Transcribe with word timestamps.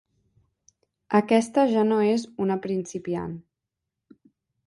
Aquesta 1.19 1.65
ja 1.73 1.83
no 1.91 1.99
és 2.15 2.25
una 2.45 2.57
principiant. 2.65 3.35